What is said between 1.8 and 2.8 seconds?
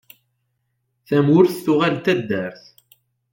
d taddart.